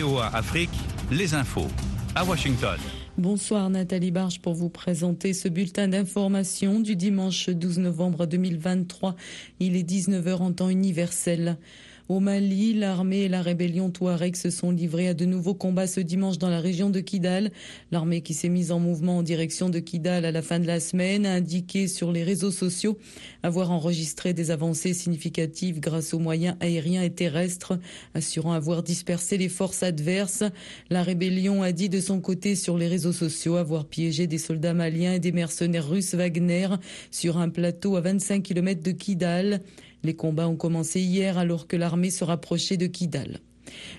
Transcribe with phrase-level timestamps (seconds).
[0.00, 0.70] VOA Afrique,
[1.10, 1.66] les infos.
[2.14, 2.78] À Washington.
[3.16, 9.16] Bonsoir Nathalie Barge pour vous présenter ce bulletin d'information du dimanche 12 novembre 2023.
[9.58, 11.56] Il est 19h en temps universel.
[12.08, 16.00] Au Mali, l'armée et la rébellion Touareg se sont livrés à de nouveaux combats ce
[16.00, 17.50] dimanche dans la région de Kidal.
[17.92, 20.80] L'armée qui s'est mise en mouvement en direction de Kidal à la fin de la
[20.80, 22.96] semaine a indiqué sur les réseaux sociaux
[23.42, 27.78] avoir enregistré des avancées significatives grâce aux moyens aériens et terrestres,
[28.14, 30.44] assurant avoir dispersé les forces adverses.
[30.88, 34.72] La rébellion a dit de son côté sur les réseaux sociaux avoir piégé des soldats
[34.72, 36.68] maliens et des mercenaires russes Wagner
[37.10, 39.60] sur un plateau à 25 km de Kidal.
[40.04, 43.40] Les combats ont commencé hier alors que l'armée se rapprochait de Kidal.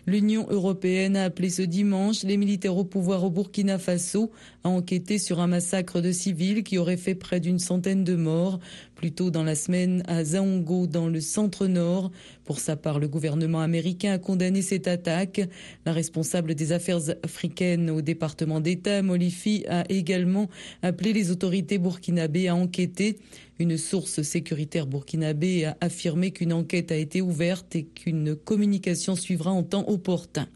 [0.08, 4.31] L'Union européenne a appelé ce dimanche les militaires au pouvoir au Burkina Faso
[4.63, 8.59] à enquêter sur un massacre de civils qui aurait fait près d'une centaine de morts
[8.99, 12.12] plus tôt dans la semaine à Zaongo dans le centre-nord.
[12.44, 15.39] Pour sa part, le gouvernement américain a condamné cette attaque.
[15.86, 20.50] La responsable des affaires africaines au département d'État, Molifi, a également
[20.81, 23.19] appelé les autorités burkinabées à enquêter.
[23.58, 29.52] Une source sécuritaire burkinabé a affirmé qu'une enquête a été ouverte et qu'une communication suivra
[29.52, 30.50] en temps opportun.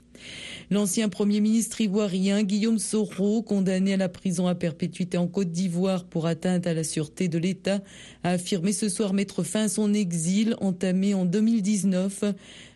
[0.72, 6.06] L'ancien Premier ministre ivoirien Guillaume Soro, condamné à la prison à perpétuité en Côte d'Ivoire
[6.06, 7.81] pour atteinte à la sûreté de l'État,
[8.23, 12.23] a affirmé ce soir mettre fin à son exil entamé en 2019.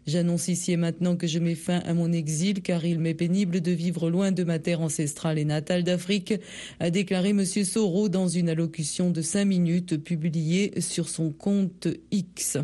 [0.05, 3.59] J'annonce ici et maintenant que je mets fin à mon exil car il m'est pénible
[3.61, 6.33] de vivre loin de ma terre ancestrale et natale d'Afrique,
[6.80, 7.45] a déclaré M.
[7.45, 12.58] Soro dans une allocution de cinq minutes publiée sur son compte X.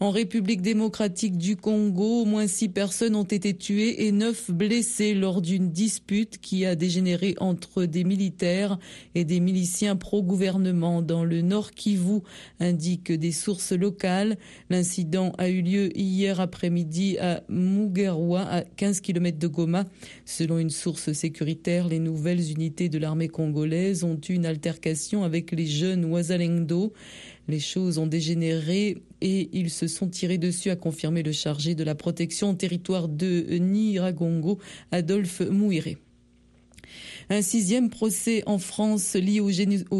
[0.00, 5.12] En République démocratique du Congo, au moins six personnes ont été tuées et neuf blessées
[5.12, 8.78] lors d'une dispute qui a dégénéré entre des militaires
[9.16, 12.20] et des miliciens pro-gouvernement dans le Nord Kivu,
[12.60, 14.38] indiquent des sources locales.
[14.70, 19.84] L'incident a eu lieu hier après-midi à Mugerwa, à 15 km de Goma.
[20.24, 25.50] Selon une source sécuritaire, les nouvelles unités de l'armée congolaise ont eu une altercation avec
[25.50, 26.92] les jeunes Ouazalendo.
[27.48, 31.82] Les choses ont dégénéré et ils se sont tirés dessus, a confirmé le chargé de
[31.82, 34.58] la protection au territoire de Niragongo,
[34.92, 35.96] Adolphe Mouiré.
[37.30, 39.50] Un sixième procès en France lié au,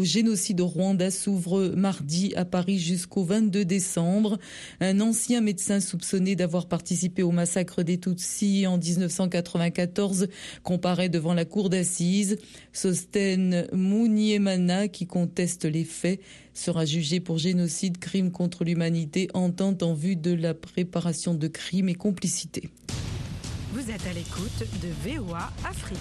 [0.03, 4.39] génocide au Rwanda s'ouvre mardi à Paris jusqu'au 22 décembre.
[4.79, 10.27] Un ancien médecin soupçonné d'avoir participé au massacre des Tutsis en 1994
[10.63, 12.37] comparaît devant la cour d'assises.
[12.73, 16.19] Sosten Mouniemana, qui conteste les faits,
[16.55, 21.89] sera jugé pour génocide, crime contre l'humanité, entente en vue de la préparation de crimes
[21.89, 22.71] et complicité.
[23.71, 25.99] Vous êtes à l'écoute de VOA Afrique.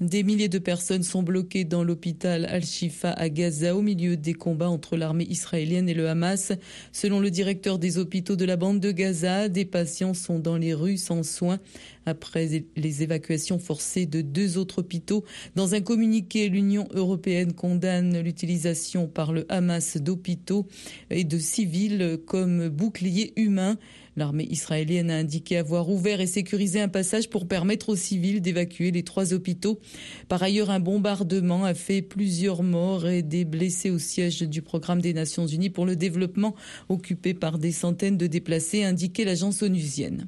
[0.00, 4.68] Des milliers de personnes sont bloquées dans l'hôpital Al-Shifa à Gaza au milieu des combats
[4.68, 6.52] entre l'armée israélienne et le Hamas.
[6.92, 10.72] Selon le directeur des hôpitaux de la bande de Gaza, des patients sont dans les
[10.72, 11.58] rues sans soins
[12.06, 15.24] après les évacuations forcées de deux autres hôpitaux.
[15.56, 20.68] Dans un communiqué, l'Union européenne condamne l'utilisation par le Hamas d'hôpitaux
[21.10, 23.76] et de civils comme boucliers humains.
[24.18, 28.90] L'armée israélienne a indiqué avoir ouvert et sécurisé un passage pour permettre aux civils d'évacuer
[28.90, 29.78] les trois hôpitaux.
[30.26, 35.00] Par ailleurs, un bombardement a fait plusieurs morts et des blessés au siège du programme
[35.00, 36.56] des Nations Unies pour le développement,
[36.88, 40.26] occupé par des centaines de déplacés, a indiqué l'agence onusienne.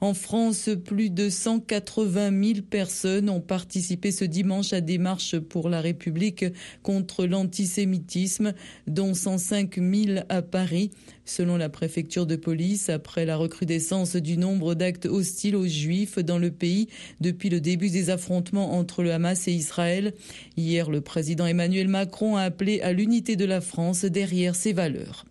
[0.00, 5.68] En France, plus de 180 000 personnes ont participé ce dimanche à des marches pour
[5.68, 6.44] la République
[6.82, 8.52] contre l'antisémitisme,
[8.86, 10.90] dont 105 000 à Paris.
[11.24, 16.38] Selon la préfecture de police, après la recrudescence du nombre d'actes hostiles aux juifs dans
[16.38, 16.88] le pays
[17.20, 20.12] depuis le début des affrontements entre le Hamas et Israël,
[20.56, 25.24] hier le président Emmanuel Macron a appelé à l'unité de la France derrière ses valeurs.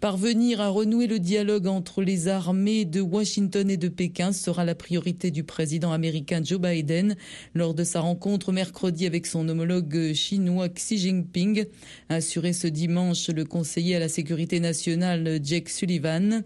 [0.00, 4.74] Parvenir à renouer le dialogue entre les armées de Washington et de Pékin sera la
[4.74, 7.16] priorité du président américain Joe Biden
[7.54, 11.66] lors de sa rencontre mercredi avec son homologue chinois Xi Jinping,
[12.08, 16.42] assuré ce dimanche le conseiller à la sécurité nationale Jake Sullivan.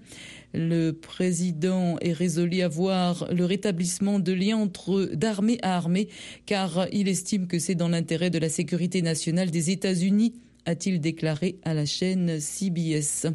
[0.55, 6.09] Le président est résolu à voir le rétablissement de liens entre d'armée à armée
[6.45, 10.35] car il estime que c'est dans l'intérêt de la sécurité nationale des États-Unis
[10.67, 13.27] a-t-il déclaré à la chaîne CBS.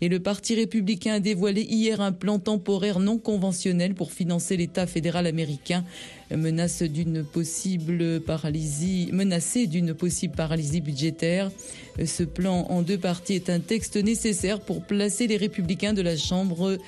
[0.00, 4.86] Et le Parti républicain a dévoilé hier un plan temporaire non conventionnel pour financer l'État
[4.86, 5.84] fédéral américain,
[6.30, 11.50] menace d'une possible paralysie, menacé d'une possible paralysie budgétaire.
[12.04, 16.16] Ce plan en deux parties est un texte nécessaire pour placer les républicains de la
[16.16, 16.78] Chambre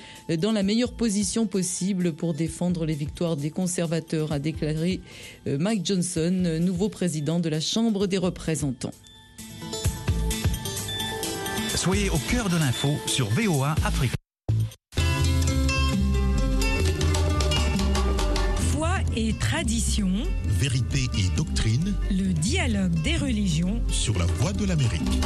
[0.41, 4.99] dans la meilleure position possible pour défendre les victoires des conservateurs, a déclaré
[5.45, 8.91] Mike Johnson, nouveau président de la Chambre des représentants.
[11.77, 14.11] Soyez au cœur de l'info sur VOA Afrique.
[18.71, 20.09] Foi et tradition.
[20.45, 21.93] Vérité et doctrine.
[22.09, 23.79] Le dialogue des religions.
[23.89, 25.21] Sur la voie de l'Amérique.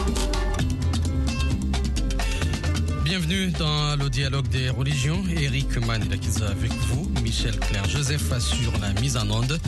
[3.11, 5.21] Bienvenue dans le dialogue des religions.
[5.35, 7.11] Eric est avec vous.
[7.21, 9.59] Michel Claire Joseph assure la mise en onde.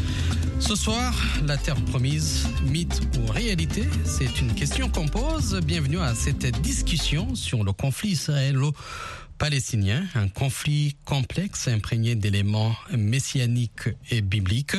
[0.61, 1.13] Ce soir,
[1.45, 5.59] la terre promise, mythe ou réalité, c'est une question qu'on pose.
[5.59, 14.21] Bienvenue à cette discussion sur le conflit israélo-palestinien, un conflit complexe imprégné d'éléments messianiques et
[14.21, 14.77] bibliques.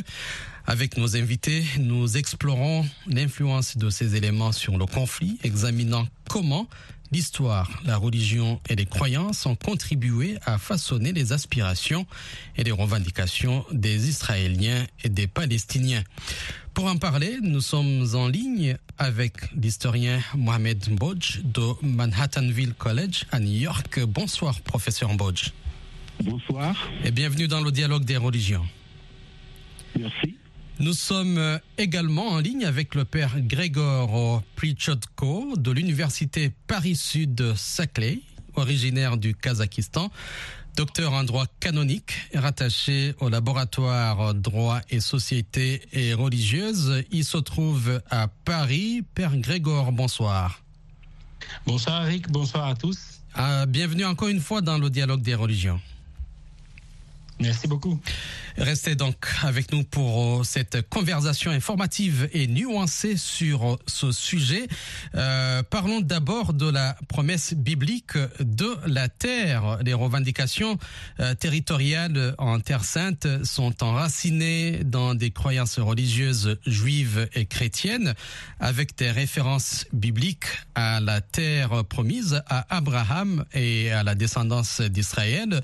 [0.66, 6.66] Avec nos invités, nous explorons l'influence de ces éléments sur le conflit, examinant comment
[7.12, 12.06] l'histoire, la religion et les croyances ont contribué à façonner les aspirations
[12.56, 16.03] et les revendications des Israéliens et des Palestiniens.
[16.75, 23.39] Pour en parler, nous sommes en ligne avec l'historien Mohamed Bodj de Manhattanville College à
[23.39, 24.00] New York.
[24.07, 25.53] Bonsoir, professeur Bodj.
[26.23, 26.77] Bonsoir.
[27.05, 28.67] Et bienvenue dans le dialogue des religions.
[29.99, 30.37] Merci.
[30.81, 38.19] Nous sommes euh, également en ligne avec le père Grégor Prichodko de l'université Paris-Sud Saclay,
[38.56, 40.11] originaire du Kazakhstan,
[40.76, 47.05] docteur en droit canonique, rattaché au laboratoire droit et société et religieuse.
[47.12, 49.05] Il se trouve à Paris.
[49.15, 50.61] Père Grégor, bonsoir.
[51.67, 53.21] Bonsoir Eric, bonsoir à tous.
[53.37, 55.81] Ah, bienvenue encore une fois dans le dialogue des religions.
[57.38, 58.00] Merci beaucoup.
[58.56, 64.69] Restez donc avec nous pour euh, cette conversation informative et nuancée sur euh, ce sujet.
[65.17, 69.79] Euh, parlons d'abord de la promesse biblique de la terre.
[69.85, 70.79] Les revendications
[71.41, 78.15] territoriales en Terre sainte sont enracinées dans des croyances religieuses juives et chrétiennes
[78.61, 85.61] avec des références bibliques à la terre promise à Abraham et à la descendance d'Israël.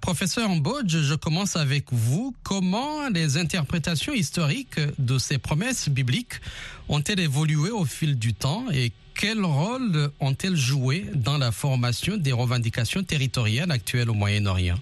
[0.00, 6.40] Professeur Mbodge, je commence avec vous comment les interprétations historiques de ces promesses bibliques
[6.88, 12.32] ont-elles évolué au fil du temps et quel rôle ont-elles joué dans la formation des
[12.32, 14.76] revendications territoriales actuelles au Moyen-Orient?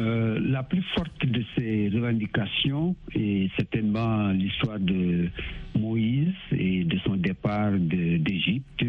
[0.00, 5.28] Euh, la plus forte de ces revendications est certainement l'histoire de
[5.76, 8.84] Moïse et de son départ d'Égypte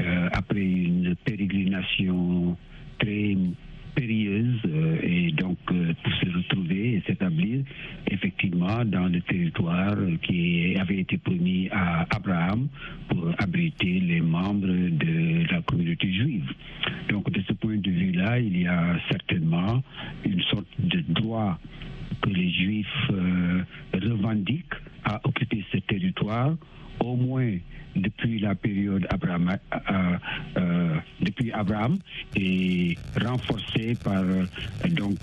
[0.00, 2.56] euh, après une pérégrination
[2.98, 3.36] très
[8.84, 12.68] dans le territoire qui avait été promis à Abraham
[13.08, 16.52] pour abriter les membres de la communauté juive.
[17.08, 19.82] Donc de ce point de vue-là, il y a certainement
[20.24, 21.58] une sorte de droit
[22.22, 23.62] que les juifs euh,
[23.94, 24.74] revendiquent
[25.04, 26.56] à occuper ce territoire
[27.00, 27.52] au moins
[28.26, 30.16] depuis la période Abraham, euh,
[30.58, 31.98] euh, depuis Abraham
[32.34, 34.44] et renforcé par euh,
[34.90, 35.18] donc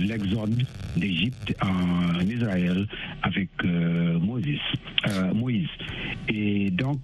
[0.00, 0.62] l'exode
[0.96, 2.86] d'Égypte en Israël
[3.22, 4.58] avec Moïse,
[5.34, 5.68] Moïse.
[6.28, 7.02] Et donc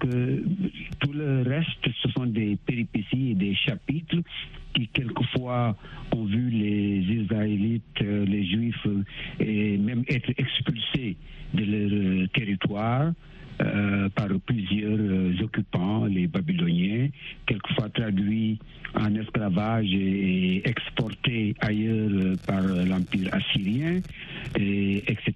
[1.01, 4.19] tout le reste, ce sont des péripéties et des chapitres
[4.75, 5.77] qui quelquefois
[6.13, 8.87] ont vu les Israélites, les Juifs,
[9.41, 11.17] et même être expulsés
[11.55, 13.13] de leur territoire.
[13.65, 17.09] Euh, par plusieurs euh, occupants, les Babyloniens,
[17.47, 18.59] quelquefois traduits
[18.95, 24.01] en esclavage et exportés ailleurs euh, par l'Empire assyrien,
[24.59, 25.35] et, etc.,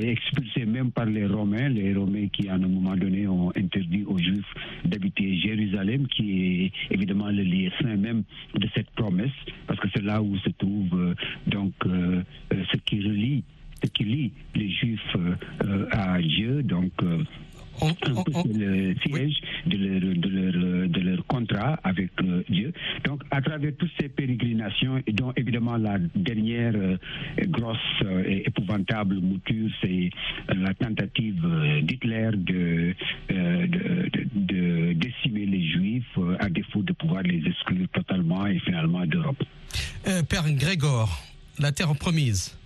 [0.00, 4.04] et expulsés même par les Romains, les Romains qui à un moment donné ont interdit
[4.06, 8.22] aux Juifs d'habiter Jérusalem, qui est évidemment le lieu saint même
[8.54, 9.36] de cette promesse,
[9.66, 11.14] parce que c'est là où se trouve
[11.46, 11.74] donc
[12.50, 13.44] ce qui relie
[13.84, 15.16] ce qui lie les Juifs
[15.92, 16.92] à Dieu, donc
[17.80, 17.94] on,
[18.54, 22.72] le siège de, leur, de, leur, contrat avec euh, Dieu.
[23.04, 26.96] Donc, à travers toutes ces pérégrinations, et dont évidemment la dernière euh,
[27.48, 30.10] grosse euh, et épouvantable mouture, c'est
[30.48, 31.44] la tentative
[31.82, 32.94] d'Hitler de,
[33.28, 39.42] de, décimer les Juifs à défaut de pouvoir les exclure totalement et finalement d'Europe.
[40.28, 41.22] Père Grégor,
[41.58, 42.56] la terre promise.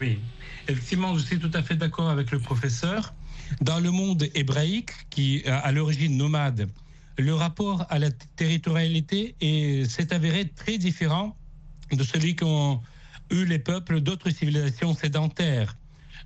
[0.00, 0.18] Oui,
[0.66, 3.12] effectivement, je suis tout à fait d'accord avec le professeur.
[3.60, 6.68] Dans le monde hébraïque, qui à l'origine nomade,
[7.18, 9.34] le rapport à la territorialité
[9.88, 11.36] s'est avéré très différent
[11.92, 12.80] de celui qu'ont
[13.30, 15.76] eu les peuples d'autres civilisations sédentaires.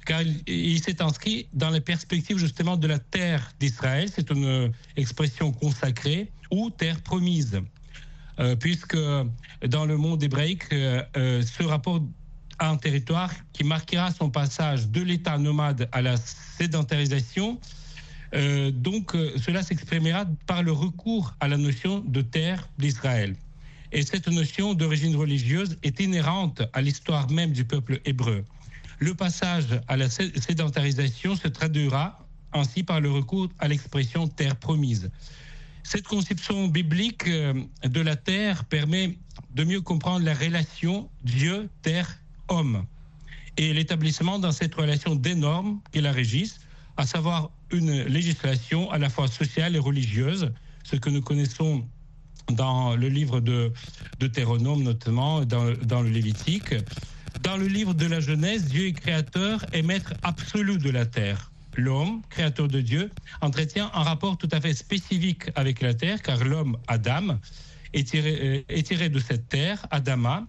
[0.06, 5.50] Car il, s'est inscrit dans la perspective justement de la terre d'Israël, c'est une expression
[5.50, 7.60] consacrée, ou terre promise.
[8.40, 8.98] Euh, puisque
[9.66, 12.02] dans le monde hébraïque, euh, euh, ce rapport
[12.60, 17.58] un territoire qui marquera son passage de l'état nomade à la sédentarisation.
[18.34, 23.36] Euh, donc euh, cela s'exprimera par le recours à la notion de terre d'Israël.
[23.92, 28.44] Et cette notion d'origine religieuse est inhérente à l'histoire même du peuple hébreu.
[28.98, 32.18] Le passage à la sédentarisation se traduira
[32.52, 35.10] ainsi par le recours à l'expression terre promise.
[35.82, 37.52] Cette conception biblique euh,
[37.84, 39.18] de la terre permet
[39.54, 41.68] de mieux comprendre la relation Dieu,
[42.48, 42.84] homme
[43.56, 46.60] et l'établissement dans cette relation des normes qui la régissent,
[46.96, 50.50] à savoir une législation à la fois sociale et religieuse,
[50.84, 51.86] ce que nous connaissons
[52.52, 53.72] dans le livre de
[54.20, 56.74] Deutéronome notamment, dans, dans le Lévitique.
[57.42, 61.50] Dans le livre de la Genèse, Dieu est créateur et maître absolu de la terre.
[61.76, 63.10] L'homme, créateur de Dieu,
[63.40, 67.38] entretient un rapport tout à fait spécifique avec la terre, car l'homme, Adam,
[67.92, 70.46] est tiré, euh, est tiré de cette terre, Adama,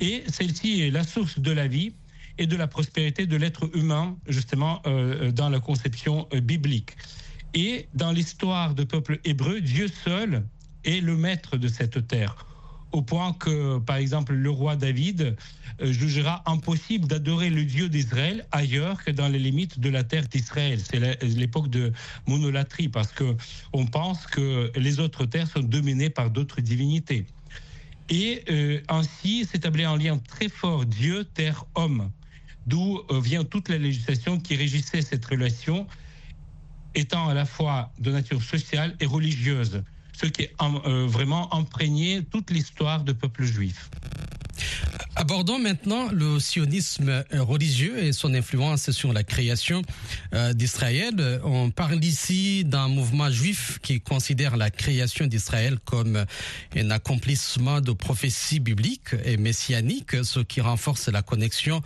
[0.00, 1.92] et celle-ci est la source de la vie
[2.38, 6.96] et de la prospérité de l'être humain, justement, euh, dans la conception euh, biblique.
[7.54, 10.44] Et dans l'histoire du peuple hébreu, Dieu seul
[10.84, 12.46] est le maître de cette terre
[12.92, 15.36] au point que, par exemple, le roi David
[15.80, 20.26] euh, jugera impossible d'adorer le Dieu d'Israël ailleurs que dans les limites de la terre
[20.28, 20.80] d'Israël.
[20.80, 21.92] C'est l'époque de
[22.26, 23.36] monolatrie, parce que
[23.72, 27.26] on pense que les autres terres sont dominées par d'autres divinités.
[28.08, 32.10] Et euh, ainsi s'établit un lien très fort Dieu, terre, homme,
[32.66, 35.86] d'où euh, vient toute la législation qui régissait cette relation,
[36.94, 39.82] étant à la fois de nature sociale et religieuse
[40.16, 43.90] ce qui a euh, vraiment imprégné toute l'histoire du peuple juif.
[45.18, 49.80] Abordons maintenant le sionisme religieux et son influence sur la création
[50.34, 51.40] euh, d'Israël.
[51.42, 56.26] On parle ici d'un mouvement juif qui considère la création d'Israël comme
[56.76, 61.80] un accomplissement de prophéties bibliques et messianiques, ce qui renforce la connexion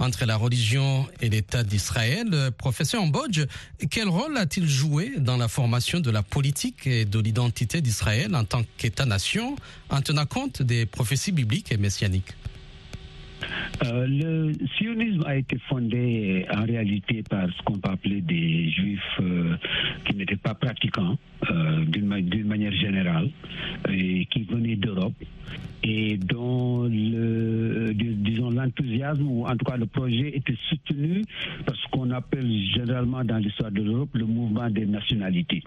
[0.00, 2.50] entre la religion et l'État d'Israël.
[2.58, 3.46] Professeur Mbodj,
[3.90, 8.42] quel rôle a-t-il joué dans la formation de la politique et de l'identité d'Israël en
[8.42, 9.54] tant qu'État-nation
[9.88, 12.34] en tenant compte des prophéties bibliques et messianiques?
[13.84, 19.00] Euh, le sionisme a été fondé en réalité par ce qu'on peut appeler des juifs
[19.20, 19.56] euh,
[20.04, 21.16] qui n'étaient pas pratiquants
[21.50, 22.06] euh, d'une
[22.46, 23.30] manière générale
[23.90, 25.14] et qui venaient d'Europe
[25.82, 31.24] et dont le, disons l'enthousiasme ou en tout cas le projet était soutenu
[31.66, 35.62] par ce qu'on appelle généralement dans l'histoire de l'Europe le mouvement des nationalités.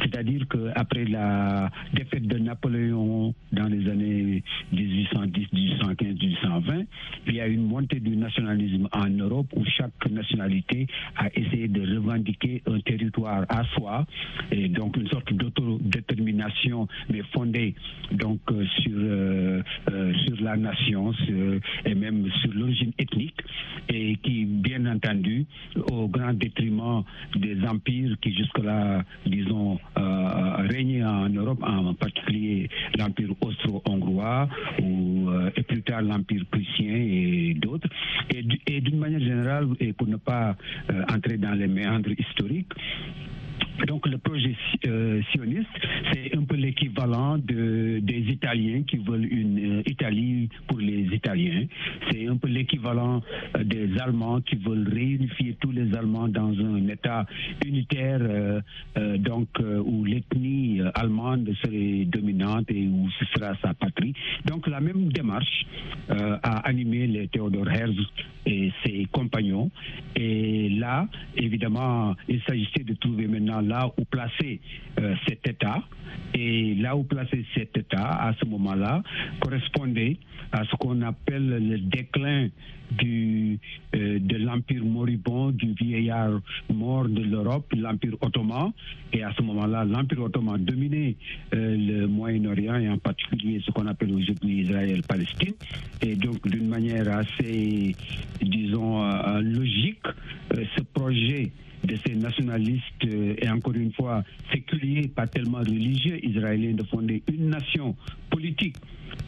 [0.00, 4.42] C'est-à-dire qu'après la défaite de Napoléon dans les années
[4.72, 6.84] 1810, 1815, 1820,
[7.26, 11.82] il y a une montée du nationalisme en Europe où chaque nationalité a essayé de
[11.94, 14.06] revendiquer un territoire à soi
[14.50, 17.74] et donc une sorte d'autodétermination mais fondée
[18.12, 21.12] donc euh, sur euh, euh, sur la nation
[21.84, 23.40] et même sur l'origine ethnique
[23.88, 25.46] et qui bien entendu
[25.90, 27.02] au grand détriment
[27.36, 32.68] des empires qui jusque-là disons régnaient en Europe en particulier
[32.98, 34.48] l'empire austro-hongrois
[34.82, 37.88] ou et plus tard l'empire prussien et d'autres.
[38.30, 40.56] Et, d'une manière générale, et pour ne pas
[41.08, 42.72] entrer dans les méandres historiques,
[43.86, 44.54] donc le projet
[44.86, 45.68] euh, sioniste,
[46.12, 51.66] c'est un peu l'équivalent de, des Italiens qui veulent une euh, Italie pour les Italiens.
[52.10, 53.22] C'est un peu l'équivalent
[53.56, 57.26] euh, des Allemands qui veulent réunifier tous les Allemands dans un État
[57.64, 58.20] unitaire,
[59.18, 59.48] donc
[59.84, 64.12] où l'ethnie allemande serait dominante et où ce sera sa patrie.
[64.44, 65.66] Donc la même démarche
[66.08, 68.04] a animé les Théodore Herzl
[68.46, 69.70] et ses compagnons.
[70.16, 74.60] Et là, évidemment, il s'agissait de trouver maintenant là où placer
[75.00, 75.82] euh, cet État.
[76.34, 79.02] Et là où placer cet État, à ce moment-là,
[79.40, 80.18] correspondait
[80.50, 82.48] à ce qu'on appelle le déclin
[82.90, 83.58] du,
[83.94, 86.40] euh, de l'empire moribond, du vieillard
[86.72, 88.72] mort de l'Europe, l'empire ottoman.
[89.12, 91.16] Et à ce moment-là, l'empire ottoman dominait
[91.54, 95.54] euh, le Moyen-Orient et en particulier ce qu'on appelle aujourd'hui Israël-Palestine.
[96.02, 97.94] Et donc, d'une manière assez,
[98.42, 99.02] disons,
[99.40, 100.06] logique,
[100.50, 101.52] ce projet
[101.84, 104.22] de ces nationalistes euh, et encore une fois
[104.52, 107.96] séculiers, pas tellement religieux israéliens, de fonder une nation
[108.30, 108.76] politique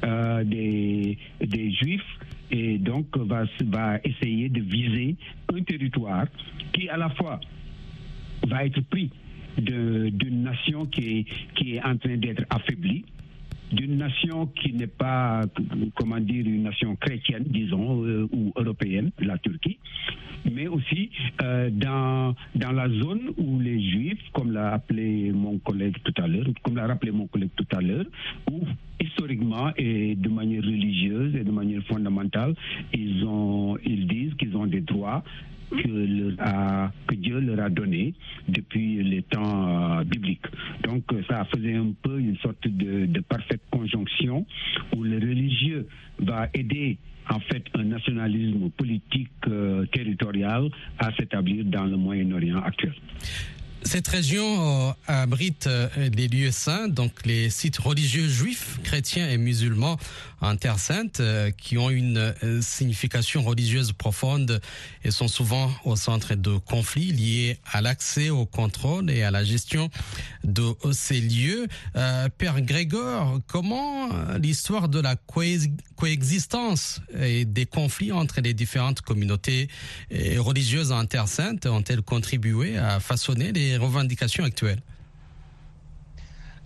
[0.04, 2.02] euh, des, des juifs
[2.50, 5.16] et donc va, va essayer de viser
[5.52, 6.26] un territoire
[6.72, 7.40] qui à la fois
[8.46, 9.10] va être pris
[9.58, 13.04] d'une nation qui qui est en train d'être affaiblie,
[13.72, 15.42] d'une nation qui n'est pas,
[15.96, 19.78] comment dire, une nation chrétienne, disons, euh, ou européenne, la Turquie,
[20.52, 21.10] mais aussi
[21.42, 26.26] euh, dans, dans la zone où les Juifs, comme l'a appelé mon collègue tout à
[26.26, 28.06] l'heure, comme l'a rappelé mon collègue tout à l'heure,
[28.50, 28.60] où
[29.00, 32.54] historiquement et de manière religieuse et de manière fondamentale,
[32.92, 35.22] ils, ont, ils disent qu'ils ont des droits
[35.82, 38.12] que, Dieu leur a donné
[38.48, 40.46] depuis les temps euh, bibliques.
[40.82, 44.44] Donc euh, ça faisait un peu une sorte de, de parfaite conjonction
[44.94, 45.86] où le religieux
[46.18, 46.98] va aider
[47.30, 52.94] en fait un nationalisme politique euh, territorial à s'établir dans le Moyen-Orient actuel.
[53.84, 59.36] Cette région euh, abrite euh, les lieux saints, donc les sites religieux juifs, chrétiens et
[59.36, 59.98] musulmans
[60.40, 64.60] en Terre Sainte, euh, qui ont une euh, signification religieuse profonde
[65.04, 69.44] et sont souvent au centre de conflits liés à l'accès au contrôle et à la
[69.44, 69.90] gestion
[70.44, 71.66] de ces lieux.
[71.96, 78.54] Euh, Père Grégor, comment euh, l'histoire de la coex- coexistence et des conflits entre les
[78.54, 79.68] différentes communautés
[80.12, 84.82] euh, religieuses en Terre Sainte ont-elles contribué à façonner les revendications actuelles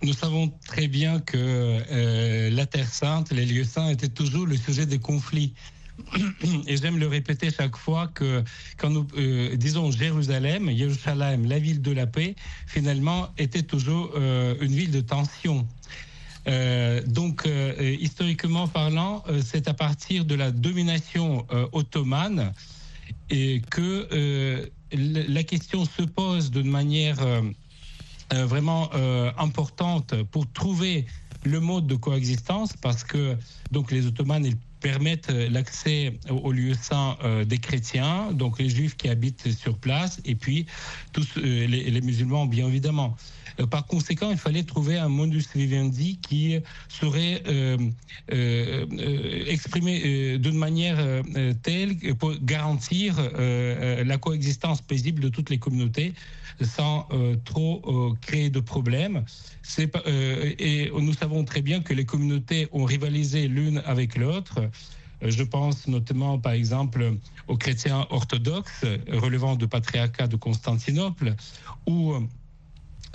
[0.02, 4.56] Nous savons très bien que euh, la Terre Sainte, les lieux saints étaient toujours le
[4.56, 5.54] sujet des conflits.
[6.68, 8.44] Et j'aime le répéter chaque fois que
[8.76, 12.36] quand nous euh, disons Jérusalem, Jérusalem, la ville de la paix,
[12.68, 15.66] finalement était toujours euh, une ville de tension.
[17.06, 17.46] Donc,
[18.00, 22.54] historiquement parlant, c'est à partir de la domination ottomane
[23.28, 27.42] et que la question se pose d'une manière euh,
[28.32, 31.06] euh, vraiment euh, importante pour trouver
[31.44, 33.36] le mode de coexistence parce que
[33.70, 37.16] donc les Ottomans ils permettent l'accès aux, lieux saints
[37.46, 40.66] des chrétiens, donc les juifs qui habitent sur place et puis
[41.12, 43.16] tous les musulmans bien évidemment.
[43.60, 47.76] Euh, Par conséquent, il fallait trouver un modus vivendi qui serait euh,
[48.32, 50.98] euh, exprimé d'une manière
[51.62, 56.14] telle pour garantir la coexistence paisible de toutes les communautés
[56.60, 57.08] sans
[57.44, 59.24] trop créer de problèmes.
[59.78, 64.70] Et nous savons très bien que les communautés ont rivalisé l'une avec l'autre.
[65.22, 67.14] Je pense notamment, par exemple,
[67.48, 71.34] aux chrétiens orthodoxes relevant du patriarcat de Constantinople
[71.86, 72.14] ou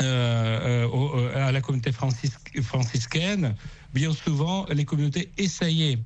[0.02, 3.56] euh, euh, euh, à la communauté francis- franciscaine.
[3.94, 6.00] Bien souvent, les communautés essayaient,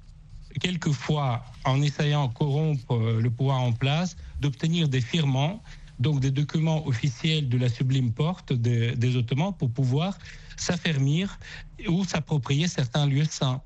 [0.60, 5.64] quelquefois, en essayant de corrompre le pouvoir en place, d'obtenir des firmants,
[6.00, 10.18] donc des documents officiels de la sublime porte des, Ottomans pour pouvoir
[10.58, 11.40] s'affermir
[11.88, 13.62] ou s'approprier certains lieux saints.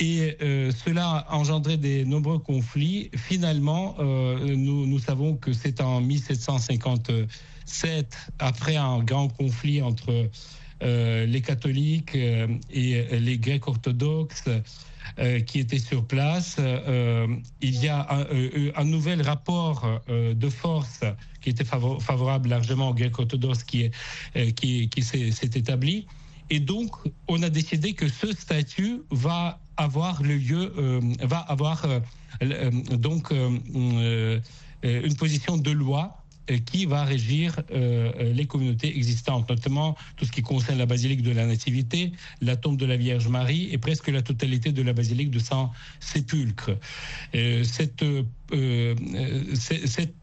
[0.00, 3.10] Et cela a engendré des nombreux conflits.
[3.14, 6.00] Finalement, nous, savons que c'est en
[7.70, 10.28] 1757, après un grand conflit entre
[10.82, 14.48] euh, les catholiques euh, et les grecs orthodoxes
[15.18, 16.56] euh, qui étaient sur place,
[17.60, 18.26] il y a un,
[18.76, 21.00] un nouvel rapport de force
[21.40, 23.90] qui était favo- favorable largement aux grecs orthodoxes qui,
[24.56, 26.06] qui, s'est établi.
[26.50, 26.90] Et donc,
[27.28, 30.72] on a décidé que ce statut va avoir le lieu,
[31.22, 31.86] va avoir
[32.92, 33.32] donc
[34.82, 36.19] une position de loi
[36.58, 41.22] qui va régir euh, euh, les communautés existantes, notamment tout ce qui concerne la basilique
[41.22, 44.92] de la Nativité, la tombe de la Vierge Marie et presque la totalité de la
[44.92, 46.70] basilique de Saint-Sépulcre.
[47.34, 47.64] Euh,
[48.02, 49.44] euh, euh,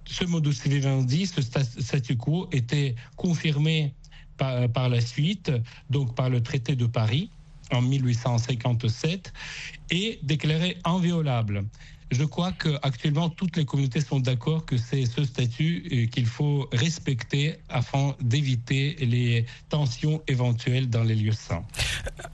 [0.06, 3.94] ce modus vivendi, ce sta- statu quo, était confirmé
[4.38, 5.52] par la suite,
[5.90, 7.32] donc par le traité de Paris
[7.72, 9.34] en 1857,
[9.90, 11.66] et déclaré inviolable.
[12.10, 16.70] Je crois qu'actuellement, toutes les communautés sont d'accord que c'est ce statut euh, qu'il faut
[16.72, 21.66] respecter afin d'éviter les tensions éventuelles dans les lieux saints.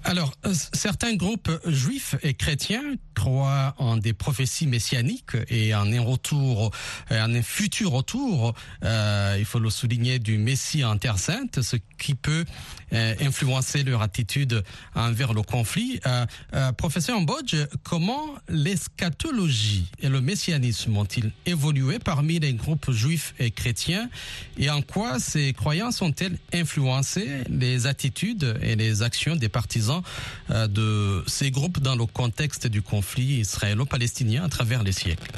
[0.03, 2.83] Alors, euh, certains groupes juifs et chrétiens
[3.15, 6.69] croient en des prophéties messianiques et en un retour,
[7.12, 11.77] euh, en un futur retour, il faut le souligner, du Messie en Terre Sainte, ce
[11.97, 12.45] qui peut
[12.93, 14.63] influencer leur attitude
[14.95, 15.99] envers le conflit.
[16.06, 23.34] Euh, euh, professeur Mbodge, comment l'eschatologie et le messianisme ont-ils évolué parmi les groupes juifs
[23.39, 24.10] et chrétiens?
[24.58, 30.01] Et en quoi ces croyances ont-elles influencé les attitudes et les actions des partisans
[30.49, 35.32] euh, de ces groupes dans le contexte du conflit israélo-palestinien à travers les siècles?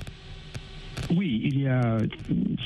[1.14, 1.98] Oui, il y a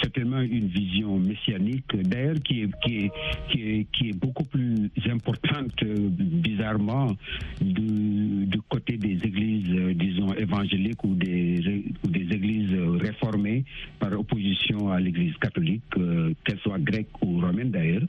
[0.01, 7.07] certainement une vision messianique, d'ailleurs, qui est, beaucoup plus importante, bizarrement,
[7.59, 13.65] du, côté des églises, disons, évangéliques ou des, ou des églises réformées
[13.99, 18.03] par opposition à l'église catholique, euh, qu'elle soit grecque ou romaine d'ailleurs.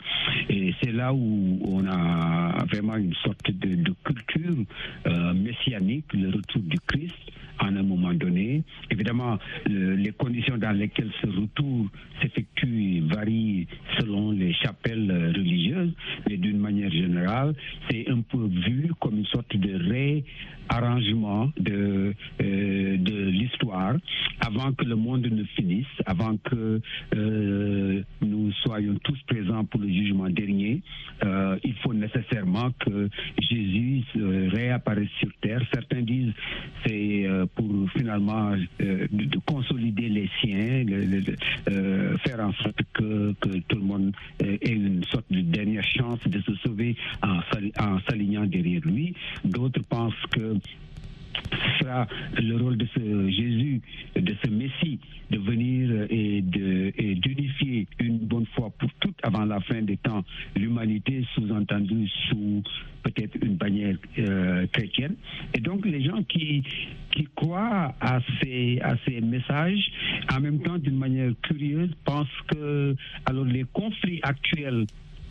[0.49, 4.64] Et c'est là où on a vraiment une sorte de, de culture
[5.07, 7.16] euh, messianique, le retour du Christ
[7.61, 8.62] en un moment donné.
[8.90, 11.87] Évidemment, les conditions dans lesquelles ce retour
[12.20, 13.66] s'effectue varient
[13.99, 15.92] selon les chapelles religieuses,
[16.29, 17.55] mais d'une manière générale,
[17.90, 20.25] c'est un peu vu comme une sorte de
[20.70, 23.94] réarrangement de, euh, de l'histoire
[24.40, 26.81] avant que le monde ne finisse, avant que
[27.14, 27.19] euh,
[70.33, 72.94] en même temps d'une manière curieuse, pensent que
[73.26, 74.87] alors les conflits actuels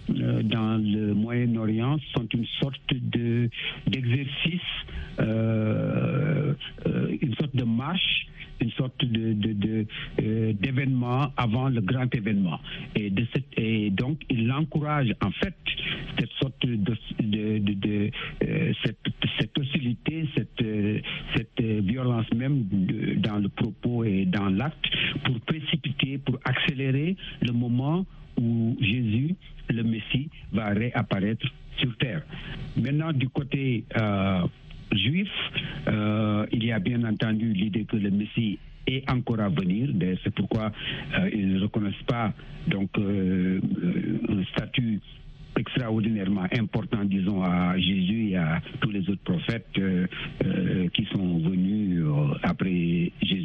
[0.10, 3.50] euh, dans le Moyen-Orient sont une sorte de
[3.88, 4.62] d'exercice,
[5.20, 6.54] euh,
[6.88, 8.28] euh, une sorte de marche
[8.62, 9.86] une sorte de,
[10.52, 12.60] d'événement avant le grand événement.
[12.94, 13.10] Et,
[13.90, 15.56] donc, il encourage en fait
[16.20, 18.12] cette sorte de, de,
[18.84, 18.98] cette,
[19.40, 20.66] cette, hostilité, cette,
[21.38, 22.66] cette violence même
[23.22, 24.90] dans le propos et dans l'acte
[25.24, 28.06] pour précipiter, pour accélérer le moment
[28.38, 29.36] où Jésus,
[29.74, 31.46] le Messie, va réapparaître
[31.78, 32.22] sur terre.
[32.78, 34.42] Maintenant, du côté euh,
[34.92, 35.30] juif,
[35.88, 39.90] euh, il y a bien entendu l'idée que le Messie est encore à venir.
[40.24, 40.72] C'est pourquoi
[41.18, 42.34] euh, ils ne reconnaissent pas
[42.68, 45.00] donc un statut
[45.58, 49.68] extraordinairement important, disons, à Jésus et à tous les autres prophètes
[50.94, 52.04] qui sont venus
[52.44, 53.39] après Jésus,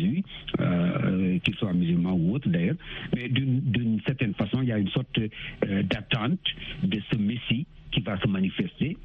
[1.64, 2.76] soient musulmans ou autres d'ailleurs.
[3.14, 5.18] Mais d'une certaine façon, il y a une sorte
[5.62, 6.40] d'attente
[6.82, 8.96] de ce Messie qui va se manifester.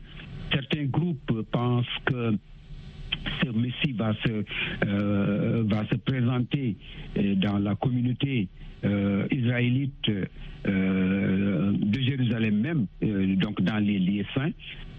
[0.51, 2.33] Certains groupes pensent que
[3.43, 4.43] ce Messie va se,
[5.63, 6.75] va se présenter
[7.37, 8.47] dans la communauté
[8.85, 10.09] euh, israélite
[10.67, 14.51] euh, de Jérusalem même, euh, donc dans les lieux saints.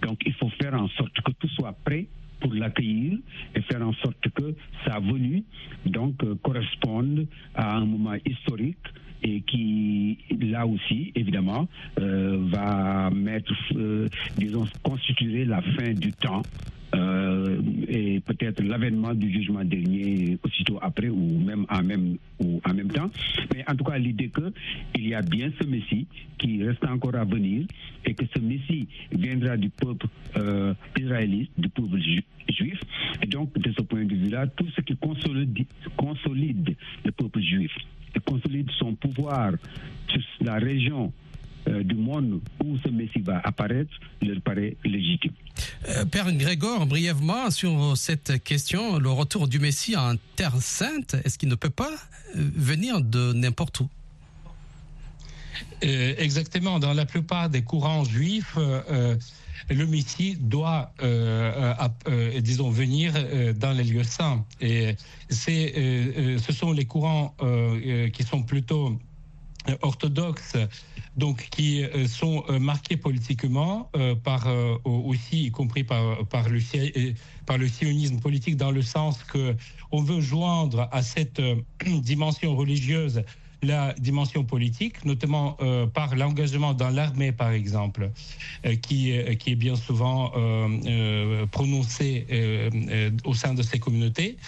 [0.03, 2.07] Donc il faut faire en sorte que tout soit prêt
[2.41, 3.19] pour l'accueillir
[3.55, 4.55] et faire en sorte que
[4.87, 5.45] sa venue
[5.87, 8.79] donc corresponde à un moment historique
[9.23, 13.53] et qui là aussi évidemment va mettre
[14.37, 16.47] disons constituer la fin du temps
[16.95, 22.75] euh, et peut-être l'avènement du jugement dernier aussitôt après ou même en même ou en
[22.75, 23.11] même temps.
[23.55, 24.53] Mais en tout cas, l'idée que
[24.95, 26.07] il y a bien ce Messie
[26.39, 27.67] qui reste encore à venir
[28.05, 31.99] et que ce Messie viendra du peuple euh, israélite, du peuple
[32.49, 32.81] juif.
[33.23, 36.75] Et donc, de ce point de vue-là, tout ce qui consolide, consolide
[37.05, 37.73] le peuple juif
[38.15, 39.53] et consolide son pouvoir
[40.09, 41.13] sur la région
[41.69, 43.91] euh, du monde où ce Messie va apparaître
[44.23, 45.33] leur paraît légitime.
[45.89, 51.37] Euh, Père Grégor, brièvement sur cette question, le retour du Messie en Terre Sainte, est-ce
[51.37, 53.89] qu'il ne peut pas euh, venir de n'importe où?
[55.83, 56.79] Exactement.
[56.79, 58.57] Dans la plupart des courants juifs,
[59.71, 60.93] le Messie doit,
[62.39, 63.15] disons, venir
[63.55, 64.45] dans les lieux saints.
[64.61, 64.95] Et
[65.31, 65.73] c'est,
[66.39, 67.35] ce sont les courants
[68.13, 68.99] qui sont plutôt
[69.83, 70.57] orthodoxes
[71.17, 74.47] donc qui euh, sont euh, marqués politiquement euh, par
[74.85, 76.61] aussi y compris par le
[77.47, 79.57] par le sionisme politique dans le sens que
[79.93, 81.41] on veut joindre à cette
[81.85, 83.23] dimension religieuse
[83.63, 85.59] la dimension politique, notamment
[85.93, 88.11] par l'engagement dans l'armée, par exemple,
[88.81, 90.33] qui, qui est bien souvent
[91.51, 92.27] prononcé
[93.27, 94.39] au sein de ces communautés.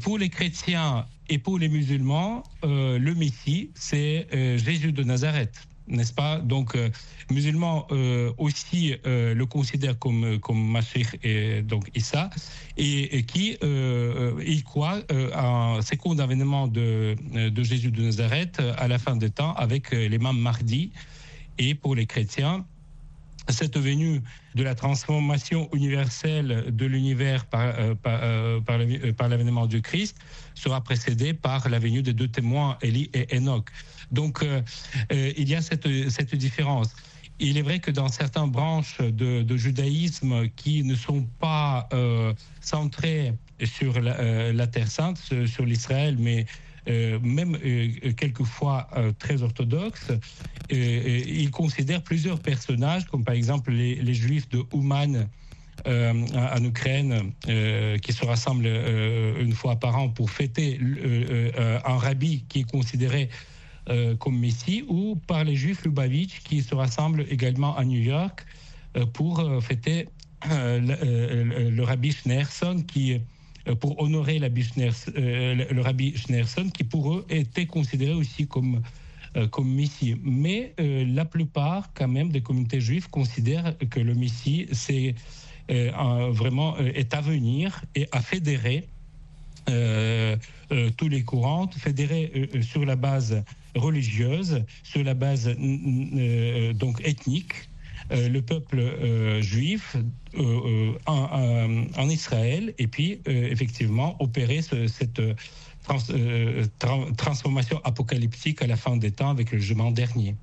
[0.00, 4.26] Pour les chrétiens et pour les musulmans, le Messie, c'est
[4.58, 6.38] Jésus de Nazareth n'est-ce pas?
[6.38, 6.90] Donc, euh,
[7.30, 12.30] musulmans euh, aussi euh, le considèrent comme comme Mashiach et donc Issa,
[12.76, 15.00] et, qui il croit
[15.32, 17.16] à un second avènement de,
[17.48, 20.92] de Jésus de Nazareth à la fin des temps avec l'imam Mardi.
[21.58, 22.66] Et pour les chrétiens,
[23.48, 24.20] cette venue
[24.54, 28.20] de la transformation universelle de l'univers par, par,
[29.16, 30.18] par l'avènement du Christ
[30.56, 33.70] sera précédée par la venue des deux témoins, Élie et Enoch.
[34.10, 34.62] Donc, euh,
[35.12, 36.94] euh, il y a cette, cette différence.
[37.38, 43.34] Il est vrai que dans certaines branches de, judaïsme qui ne sont pas euh, centrées
[43.62, 46.46] sur la, Terre Sainte, sur l'Israël, mais
[46.86, 47.58] même
[48.16, 48.88] quelquefois
[49.18, 50.12] très orthodoxes,
[50.70, 55.26] ils considèrent plusieurs personnages, comme par exemple les, Juifs de Ouman
[55.84, 57.32] en Ukraine
[58.02, 60.80] qui se rassemblent une fois par an pour fêter
[61.84, 63.28] un rabbi qui est considéré
[64.18, 68.44] comme Messie, ou par les Juifs Lubavitch qui se rassemblent également à New York
[69.12, 70.08] pour fêter
[70.44, 73.20] le, rabbi Schneerson qui
[73.80, 78.82] pour honorer le rabbi Schneerson qui pour eux était considéré aussi comme
[79.36, 80.16] euh, comme Messie.
[80.22, 85.12] Mais euh, la plupart, quand même, des communautés juives considèrent que le Messie, c'est euh,
[85.68, 88.88] vraiment est à venir et à fédérer
[89.66, 93.42] tous les courants, fédérer sur la base
[93.74, 95.48] religieuse, sur la base
[96.74, 97.68] donc ethnique,
[98.10, 99.96] le peuple juif
[101.06, 105.20] en, Israël et puis effectivement opérer cette
[106.10, 106.64] euh,
[107.16, 110.34] transformation apocalyptique à la fin des temps avec le jugement dernier.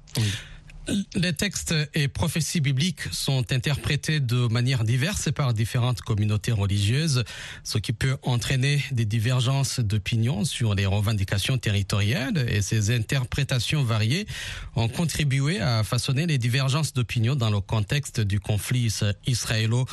[1.16, 7.24] Les textes et prophéties bibliques sont interprétés de manière diverse par différentes communautés religieuses,
[7.64, 14.28] ce qui peut entraîner des divergences d'opinion sur les revendications territoriales et ces interprétations variées
[14.76, 18.94] ont contribué à façonner les divergences d'opinion dans le contexte du conflit
[19.26, 19.86] israélo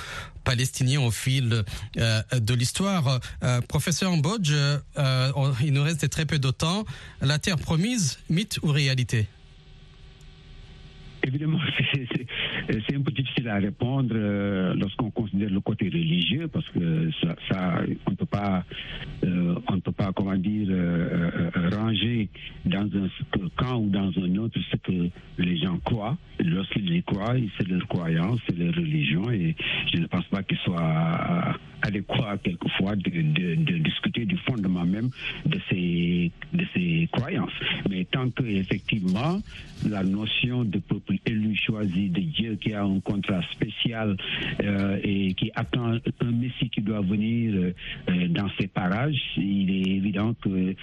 [0.42, 1.64] palestinien au fil
[1.98, 3.20] euh, de l'histoire.
[3.44, 6.85] Euh, professeur Mbodge, euh, il nous reste très peu de temps.
[7.20, 9.29] La terre promise, mythe ou réalité?
[11.27, 11.59] Évidemment,
[12.69, 14.15] c'est un peu difficile à répondre
[14.75, 17.11] lorsqu'on considère le côté religieux, parce que
[17.51, 18.65] ça, on ne peut pas,
[19.23, 20.69] on ne peut pas, comment dire,
[21.73, 22.29] ranger
[22.65, 26.17] dans un camp ou dans un autre ce que les gens croient.
[26.39, 29.55] Lorsqu'ils y croient, c'est leur croyance, c'est leur religion, et
[30.40, 35.11] pas qu'il soit adéquat quelquefois de, discuter du fondement même
[35.46, 37.53] de ces, de ces croyances.
[37.88, 39.40] Mais tant que effectivement
[39.88, 44.16] la notion de peuple élu choisi de Dieu qui a un contrat spécial
[44.62, 47.55] euh, et qui attend un Messie qui doit venir
[48.09, 50.74] euh, dans ces parages, il est évident que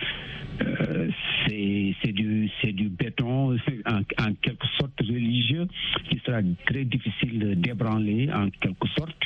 [0.62, 1.10] euh,
[1.48, 5.68] c'est du, du béton en, en, quelque sorte religieux
[6.10, 9.18] qui sera très difficile d'ébranler en quelque sorte.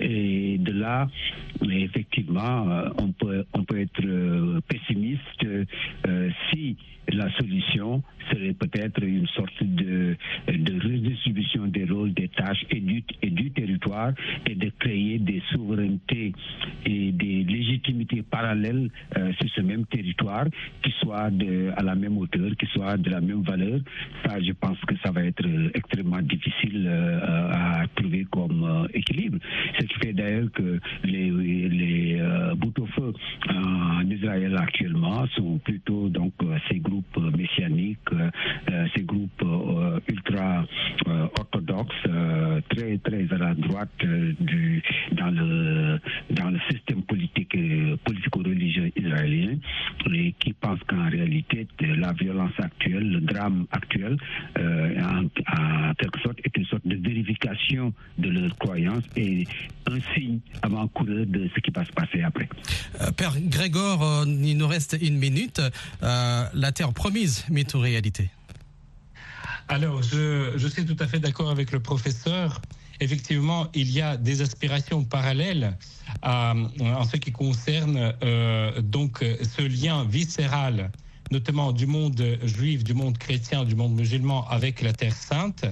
[0.00, 1.08] Et de là
[1.68, 6.76] effectivement, euh, on peut, on peut être euh, pessimiste euh, si
[7.08, 10.16] la solution serait peut-être une sorte de,
[10.48, 14.12] redistribution des rôles, des tâches et du, et du territoire
[14.46, 16.32] et de créer des souverainetés
[16.86, 18.90] et des légitimités parallèles
[19.38, 20.46] sur ce même territoire
[20.82, 21.30] qui soient
[21.76, 23.80] à la même hauteur, qui soient de la même valeur.
[24.24, 29.38] Ça, je pense que ça va être extrêmement difficile à trouver comme équilibre.
[29.78, 32.54] Ce qui fait d'ailleurs que les, les euh,
[32.96, 33.12] feu
[33.48, 38.19] en Israël actuellement sont plutôt donc euh, ces groupes messianiques, euh,
[38.94, 39.44] ces groupes
[40.08, 40.64] ultra
[41.38, 41.94] orthodoxes,
[42.70, 43.90] très très à la droite
[44.40, 45.98] du dans le
[46.30, 47.56] dans le système politique
[48.04, 49.56] politico-religieux israélien
[50.12, 54.16] et qui pensent qu'en réalité la violence actuelle, le drame actuel,
[54.56, 59.46] en, quelque sorte est une sorte de vérification de leurs croyances et
[59.86, 62.48] un signe avant coureur de ce qui va se passer après.
[63.00, 65.60] Euh, Père Grégor, euh, il nous reste une minute.
[66.02, 68.09] Euh, la terre promise, mythe ou réalité
[69.68, 72.60] Alors, je, je suis tout à fait d'accord avec le professeur.
[73.00, 75.76] Effectivement, il y a des aspirations parallèles
[76.22, 78.12] en ce qui concerne
[78.82, 80.90] donc ce lien viscéral
[81.30, 85.64] notamment du monde juif, du monde chrétien, du monde musulman avec la Terre sainte.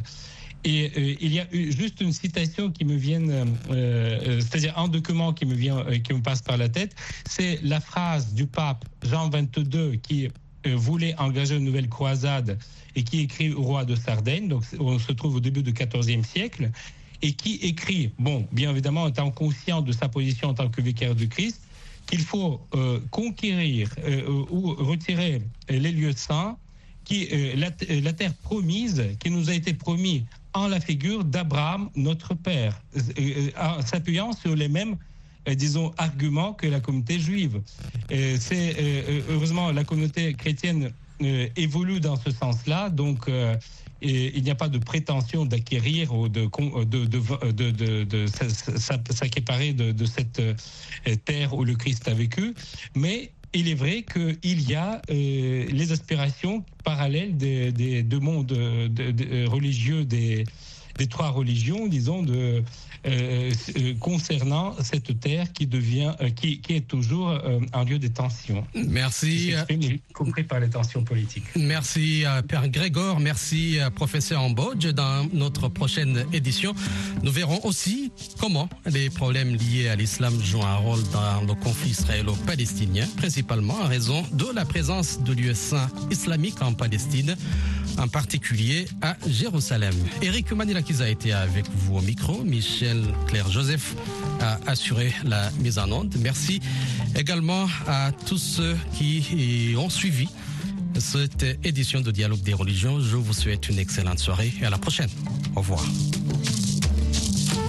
[0.65, 4.89] Et euh, il y a juste une citation qui me vient, euh, euh, c'est-à-dire un
[4.89, 6.95] document qui me vient, qui me passe par la tête,
[7.29, 10.29] c'est la phrase du pape Jean XXII qui
[10.67, 12.59] voulait engager une nouvelle croisade
[12.95, 16.25] et qui écrit au roi de Sardaigne, donc on se trouve au début du XIVe
[16.25, 16.71] siècle,
[17.23, 20.81] et qui écrit, bon, bien évidemment, en étant conscient de sa position en tant que
[20.81, 21.61] vicaire du Christ,
[22.07, 22.61] qu'il faut
[23.11, 23.91] conquérir
[24.51, 26.57] ou retirer les lieux saints,
[27.05, 32.35] qui, la, la, terre promise qui nous a été promis en la figure d'Abraham, notre
[32.35, 34.97] père, euh, euh, en s'appuyant sur les mêmes euh,
[35.55, 37.61] disons, arguments que la communauté juive.
[38.11, 38.77] C'est
[39.29, 40.93] heureusement la communauté chrétienne
[41.57, 43.29] évolue dans ce sens-là, donc
[44.01, 46.49] il n'y a pas de prétention d'acquérir ou de,
[46.85, 47.07] de,
[48.05, 48.27] de,
[50.07, 50.43] cette
[51.25, 52.55] terre où le Christ a vécu,
[52.95, 58.53] mais il est vrai qu'il y a euh, les aspirations parallèles des, deux mondes
[59.47, 60.45] religieux des,
[60.99, 62.63] des trois religions, disons, de,
[63.07, 67.31] euh, euh, concernant cette terre qui devient, euh, qui, qui, est toujours
[67.73, 68.67] un lieu de tension.
[68.75, 69.53] Merci.
[69.71, 71.45] Y compris par les tensions politiques.
[71.57, 73.21] Merci, Père Grégor.
[73.21, 74.89] Merci, Professeur Ambodge.
[74.89, 76.75] Dans notre prochaine édition,
[77.23, 81.91] nous verrons aussi comment les problèmes liés à l'islam jouent un rôle dans le conflit
[81.91, 87.37] israélo-palestinien, principalement en raison de la présence de lieux saints islamiques en Palestine,
[87.99, 89.95] en particulier à Jérusalem.
[90.23, 90.53] Eric
[90.89, 92.43] Manilakiza a été avec vous au micro.
[92.45, 93.95] Michel Claire Joseph
[94.41, 96.15] a assuré la mise en onde.
[96.21, 96.61] Merci
[97.15, 100.29] également à tous ceux qui ont suivi
[100.99, 103.01] cette édition de Dialogue des religions.
[103.01, 105.11] Je vous souhaite une excellente soirée et à la prochaine.
[105.57, 105.85] Au revoir.